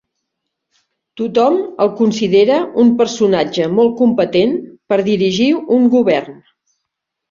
Tothom 1.21 1.59
el 1.85 1.91
considera 2.01 2.57
un 2.85 2.91
personatge 3.03 3.71
molt 3.77 3.97
competent 4.03 4.59
per 4.93 5.03
dirigir 5.13 5.51
un 5.81 5.91
govern. 5.99 6.47